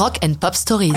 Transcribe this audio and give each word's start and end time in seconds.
Rock 0.00 0.18
and 0.24 0.32
Pop 0.40 0.54
Stories. 0.54 0.94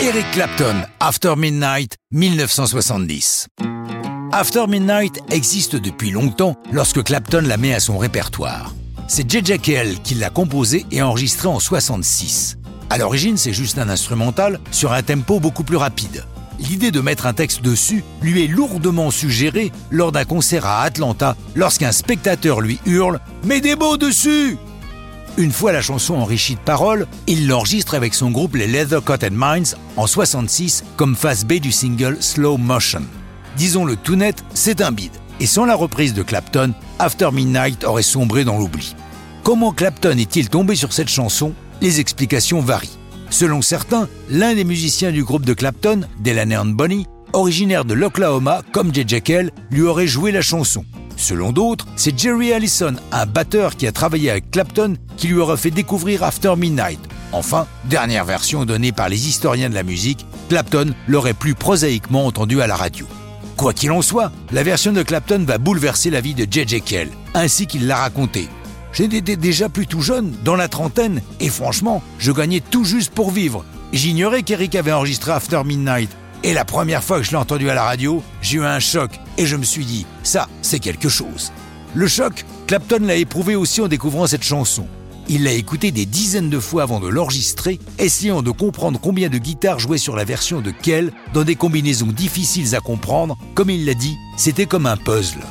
Eric 0.00 0.26
Clapton, 0.32 0.82
After 0.98 1.36
Midnight, 1.36 1.94
1970. 2.10 3.46
After 4.32 4.66
Midnight 4.66 5.20
existe 5.30 5.76
depuis 5.76 6.10
longtemps 6.10 6.56
lorsque 6.72 7.04
Clapton 7.04 7.42
la 7.46 7.56
met 7.56 7.72
à 7.72 7.78
son 7.78 7.98
répertoire. 7.98 8.74
C'est 9.06 9.30
J.J. 9.30 9.60
Cale 9.60 10.00
qui 10.02 10.16
l'a 10.16 10.30
composé 10.30 10.84
et 10.90 11.02
enregistré 11.02 11.46
en 11.46 11.60
66. 11.60 12.58
À 12.90 12.98
l'origine, 12.98 13.36
c'est 13.36 13.52
juste 13.52 13.78
un 13.78 13.88
instrumental 13.88 14.58
sur 14.72 14.92
un 14.92 15.04
tempo 15.04 15.38
beaucoup 15.38 15.62
plus 15.62 15.76
rapide. 15.76 16.24
L'idée 16.58 16.90
de 16.90 17.00
mettre 17.00 17.26
un 17.26 17.32
texte 17.32 17.62
dessus 17.62 18.02
lui 18.22 18.42
est 18.42 18.48
lourdement 18.48 19.12
suggérée 19.12 19.70
lors 19.92 20.10
d'un 20.10 20.24
concert 20.24 20.66
à 20.66 20.82
Atlanta 20.82 21.36
lorsqu'un 21.54 21.92
spectateur 21.92 22.60
lui 22.60 22.80
hurle⁇ 22.86 23.20
Mets 23.46 23.60
des 23.60 23.76
mots 23.76 23.96
dessus!⁇ 23.96 24.54
Une 25.36 25.52
fois 25.52 25.72
la 25.72 25.80
chanson 25.80 26.14
enrichie 26.14 26.56
de 26.56 26.60
paroles, 26.60 27.06
il 27.26 27.46
l'enregistre 27.46 27.94
avec 27.94 28.14
son 28.14 28.30
groupe 28.30 28.56
les 28.56 28.66
Leather 28.66 29.02
Cotton 29.02 29.30
Minds 29.32 29.76
en 29.96 30.06
66 30.06 30.84
comme 30.96 31.16
face 31.16 31.44
B 31.44 31.54
du 31.54 31.72
single 31.72 32.16
Slow 32.20 32.56
Motion. 32.56 33.02
Disons-le 33.56 33.96
tout 33.96 34.16
net, 34.16 34.44
c'est 34.54 34.80
un 34.80 34.92
bide. 34.92 35.12
Et 35.38 35.46
sans 35.46 35.64
la 35.64 35.74
reprise 35.74 36.12
de 36.12 36.22
Clapton, 36.22 36.72
After 36.98 37.30
Midnight 37.32 37.84
aurait 37.84 38.02
sombré 38.02 38.44
dans 38.44 38.58
l'oubli. 38.58 38.94
Comment 39.42 39.72
Clapton 39.72 40.18
est-il 40.18 40.50
tombé 40.50 40.74
sur 40.74 40.92
cette 40.92 41.08
chanson? 41.08 41.54
Les 41.80 42.00
explications 42.00 42.60
varient. 42.60 42.98
Selon 43.30 43.62
certains, 43.62 44.08
l'un 44.28 44.54
des 44.54 44.64
musiciens 44.64 45.12
du 45.12 45.24
groupe 45.24 45.46
de 45.46 45.54
Clapton, 45.54 46.02
Delaney 46.22 46.74
Bonnie, 46.74 47.06
originaire 47.32 47.84
de 47.84 47.94
l'Oklahoma 47.94 48.62
comme 48.72 48.92
J.J. 48.92 49.22
Cale, 49.22 49.50
lui 49.70 49.82
aurait 49.82 50.06
joué 50.06 50.32
la 50.32 50.42
chanson. 50.42 50.84
Selon 51.20 51.52
d'autres, 51.52 51.86
c'est 51.96 52.18
Jerry 52.18 52.50
Allison, 52.50 52.94
un 53.12 53.26
batteur 53.26 53.76
qui 53.76 53.86
a 53.86 53.92
travaillé 53.92 54.30
avec 54.30 54.50
Clapton, 54.50 54.96
qui 55.18 55.28
lui 55.28 55.36
aurait 55.36 55.58
fait 55.58 55.70
découvrir 55.70 56.24
After 56.24 56.54
Midnight. 56.56 56.98
Enfin, 57.32 57.66
dernière 57.84 58.24
version 58.24 58.64
donnée 58.64 58.90
par 58.90 59.10
les 59.10 59.28
historiens 59.28 59.68
de 59.68 59.74
la 59.74 59.82
musique, 59.82 60.24
Clapton 60.48 60.94
l'aurait 61.08 61.34
plus 61.34 61.54
prosaïquement 61.54 62.24
entendu 62.24 62.62
à 62.62 62.66
la 62.66 62.74
radio. 62.74 63.06
Quoi 63.58 63.74
qu'il 63.74 63.92
en 63.92 64.00
soit, 64.00 64.32
la 64.50 64.62
version 64.62 64.92
de 64.92 65.02
Clapton 65.02 65.44
va 65.46 65.58
bouleverser 65.58 66.08
la 66.08 66.22
vie 66.22 66.32
de 66.32 66.50
J.J. 66.50 66.80
Cale, 66.80 67.10
ainsi 67.34 67.66
qu'il 67.66 67.86
l'a 67.86 67.98
raconté. 67.98 68.48
J'étais 68.94 69.36
déjà 69.36 69.68
plutôt 69.68 70.00
jeune, 70.00 70.32
dans 70.42 70.56
la 70.56 70.68
trentaine, 70.68 71.20
et 71.38 71.50
franchement, 71.50 72.02
je 72.18 72.32
gagnais 72.32 72.60
tout 72.60 72.84
juste 72.84 73.12
pour 73.12 73.30
vivre. 73.30 73.62
J'ignorais 73.92 74.42
qu'Eric 74.42 74.74
avait 74.74 74.92
enregistré 74.92 75.32
After 75.32 75.64
Midnight. 75.66 76.08
Et 76.42 76.54
la 76.54 76.64
première 76.64 77.04
fois 77.04 77.18
que 77.18 77.22
je 77.22 77.32
l'ai 77.32 77.36
entendu 77.36 77.68
à 77.68 77.74
la 77.74 77.84
radio, 77.84 78.22
j'ai 78.40 78.58
eu 78.58 78.64
un 78.64 78.80
choc 78.80 79.10
et 79.36 79.44
je 79.44 79.56
me 79.56 79.62
suis 79.62 79.84
dit, 79.84 80.06
ça, 80.22 80.48
c'est 80.62 80.78
quelque 80.78 81.10
chose. 81.10 81.52
Le 81.94 82.06
choc, 82.06 82.46
Clapton 82.66 83.00
l'a 83.02 83.16
éprouvé 83.16 83.56
aussi 83.56 83.82
en 83.82 83.88
découvrant 83.88 84.26
cette 84.26 84.42
chanson. 84.42 84.86
Il 85.28 85.44
l'a 85.44 85.52
écoutée 85.52 85.92
des 85.92 86.06
dizaines 86.06 86.48
de 86.48 86.58
fois 86.58 86.84
avant 86.84 86.98
de 86.98 87.08
l'enregistrer, 87.08 87.78
essayant 87.98 88.40
de 88.42 88.50
comprendre 88.50 88.98
combien 88.98 89.28
de 89.28 89.36
guitares 89.36 89.78
jouaient 89.78 89.98
sur 89.98 90.16
la 90.16 90.24
version 90.24 90.62
de 90.62 90.70
Kell 90.70 91.12
dans 91.34 91.44
des 91.44 91.56
combinaisons 91.56 92.06
difficiles 92.06 92.74
à 92.74 92.80
comprendre. 92.80 93.36
Comme 93.54 93.68
il 93.68 93.84
l'a 93.84 93.94
dit, 93.94 94.16
c'était 94.38 94.66
comme 94.66 94.86
un 94.86 94.96
puzzle. 94.96 95.44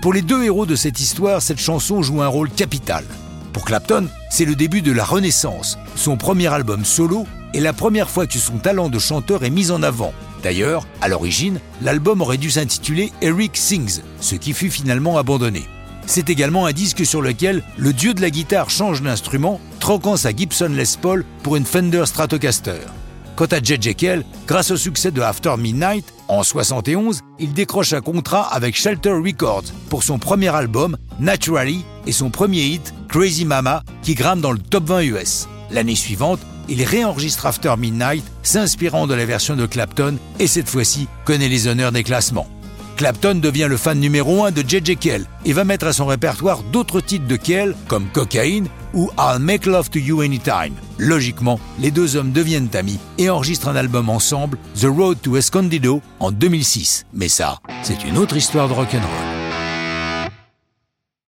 Pour 0.00 0.14
les 0.14 0.22
deux 0.22 0.42
héros 0.42 0.64
de 0.64 0.74
cette 0.74 1.00
histoire, 1.00 1.42
cette 1.42 1.60
chanson 1.60 2.00
joue 2.00 2.22
un 2.22 2.28
rôle 2.28 2.50
capital. 2.50 3.04
Pour 3.52 3.66
Clapton, 3.66 4.08
c'est 4.30 4.46
le 4.46 4.54
début 4.54 4.80
de 4.80 4.92
la 4.92 5.04
Renaissance, 5.04 5.76
son 5.96 6.16
premier 6.16 6.46
album 6.46 6.86
solo 6.86 7.26
et 7.52 7.60
la 7.60 7.72
première 7.72 8.08
fois 8.08 8.26
que 8.26 8.38
son 8.38 8.58
talent 8.58 8.88
de 8.88 8.98
chanteur 8.98 9.44
est 9.44 9.50
mis 9.50 9.70
en 9.70 9.82
avant. 9.82 10.14
D'ailleurs, 10.42 10.86
à 11.00 11.08
l'origine, 11.08 11.60
l'album 11.82 12.22
aurait 12.22 12.38
dû 12.38 12.50
s'intituler 12.50 13.12
Eric 13.20 13.56
Sings, 13.56 14.00
ce 14.20 14.34
qui 14.34 14.52
fut 14.52 14.70
finalement 14.70 15.18
abandonné. 15.18 15.64
C'est 16.06 16.30
également 16.30 16.66
un 16.66 16.72
disque 16.72 17.04
sur 17.06 17.22
lequel 17.22 17.62
le 17.76 17.92
dieu 17.92 18.14
de 18.14 18.20
la 18.20 18.30
guitare 18.30 18.70
change 18.70 19.02
d'instrument, 19.02 19.60
troquant 19.78 20.16
sa 20.16 20.34
Gibson 20.34 20.72
Les 20.74 20.96
Paul 21.00 21.24
pour 21.42 21.56
une 21.56 21.66
Fender 21.66 22.04
Stratocaster. 22.06 22.80
Quant 23.36 23.46
à 23.46 23.62
Jet 23.62 23.82
Jekyll, 23.82 24.24
grâce 24.46 24.70
au 24.70 24.76
succès 24.76 25.10
de 25.10 25.22
After 25.22 25.54
Midnight, 25.56 26.04
en 26.28 26.42
71, 26.42 27.20
il 27.38 27.52
décroche 27.52 27.92
un 27.92 28.00
contrat 28.00 28.42
avec 28.52 28.76
Shelter 28.76 29.12
Records 29.12 29.64
pour 29.88 30.02
son 30.02 30.18
premier 30.18 30.54
album, 30.54 30.96
Naturally, 31.18 31.84
et 32.06 32.12
son 32.12 32.30
premier 32.30 32.62
hit, 32.64 32.92
Crazy 33.08 33.44
Mama, 33.44 33.82
qui 34.02 34.14
grimpe 34.14 34.40
dans 34.40 34.52
le 34.52 34.58
top 34.58 34.84
20 34.84 35.00
US. 35.02 35.48
L'année 35.70 35.94
suivante, 35.94 36.40
il 36.70 36.82
réenregistre 36.84 37.46
After 37.46 37.74
Midnight, 37.76 38.24
s'inspirant 38.42 39.06
de 39.06 39.14
la 39.14 39.26
version 39.26 39.56
de 39.56 39.66
Clapton, 39.66 40.16
et 40.38 40.46
cette 40.46 40.68
fois-ci 40.68 41.08
connaît 41.24 41.48
les 41.48 41.66
honneurs 41.66 41.92
des 41.92 42.04
classements. 42.04 42.46
Clapton 42.96 43.36
devient 43.36 43.66
le 43.68 43.78
fan 43.78 43.98
numéro 43.98 44.44
1 44.44 44.50
de 44.50 44.62
J.J. 44.66 44.96
Kell 44.96 45.26
et 45.46 45.54
va 45.54 45.64
mettre 45.64 45.86
à 45.86 45.92
son 45.94 46.04
répertoire 46.04 46.62
d'autres 46.62 47.00
titres 47.00 47.26
de 47.26 47.36
Kell 47.36 47.74
comme 47.88 48.06
Cocaine 48.12 48.68
ou 48.92 49.10
I'll 49.18 49.38
Make 49.38 49.64
Love 49.64 49.88
to 49.88 49.98
You 49.98 50.20
Anytime. 50.20 50.74
Logiquement, 50.98 51.58
les 51.78 51.90
deux 51.90 52.16
hommes 52.16 52.32
deviennent 52.32 52.68
amis 52.74 52.98
et 53.16 53.30
enregistrent 53.30 53.68
un 53.68 53.76
album 53.76 54.10
ensemble, 54.10 54.58
The 54.78 54.84
Road 54.84 55.18
to 55.22 55.36
Escondido, 55.36 56.02
en 56.18 56.30
2006. 56.30 57.06
Mais 57.14 57.28
ça, 57.28 57.58
c'est 57.82 58.04
une 58.04 58.18
autre 58.18 58.36
histoire 58.36 58.68
de 58.68 58.74
rock'n'roll. 58.74 59.29